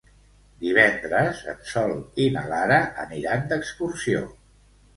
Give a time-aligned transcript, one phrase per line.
[0.61, 1.93] Divendres en Sol
[2.25, 4.27] i na Lara aniran d'excursió.